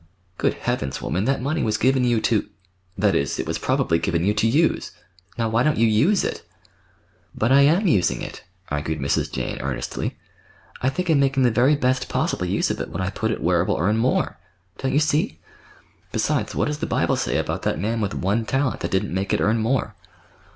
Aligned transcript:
"Good 0.39 0.55
Heavens, 0.55 0.99
woman, 0.99 1.25
that 1.25 1.43
money 1.43 1.61
was 1.61 1.77
given 1.77 2.03
you 2.03 2.19
to—that 2.21 3.13
is, 3.13 3.37
it 3.37 3.45
was 3.45 3.59
probably 3.59 3.99
given 3.99 4.25
you 4.25 4.33
to 4.33 4.47
use. 4.47 4.93
Now, 5.37 5.47
why 5.47 5.61
don't 5.61 5.77
you 5.77 5.85
use 5.85 6.23
it?" 6.23 6.41
"But 7.35 7.51
I 7.51 7.61
am 7.61 7.85
using 7.85 8.19
it," 8.23 8.43
argued 8.69 8.97
Mrs. 8.99 9.31
Jane 9.31 9.61
earnestly. 9.61 10.17
"I 10.81 10.89
think 10.89 11.07
I'm 11.11 11.19
making 11.19 11.43
the 11.43 11.51
very 11.51 11.75
best 11.75 12.09
possible 12.09 12.47
use 12.47 12.71
of 12.71 12.81
it 12.81 12.89
when 12.89 13.03
I 13.03 13.11
put 13.11 13.29
it 13.29 13.43
where 13.43 13.61
it 13.61 13.67
will 13.67 13.77
earn 13.77 13.97
more. 13.97 14.39
Don't 14.79 14.91
you 14.91 14.99
see? 14.99 15.37
Besides, 16.11 16.55
what 16.55 16.65
does 16.65 16.79
the 16.79 16.87
Bible 16.87 17.15
say 17.15 17.37
about 17.37 17.61
that 17.61 17.77
man 17.77 18.01
with 18.01 18.15
one 18.15 18.43
talent 18.43 18.79
that 18.79 18.89
didn't 18.89 19.13
make 19.13 19.33
it 19.33 19.39
earn 19.39 19.59
more?" 19.59 19.93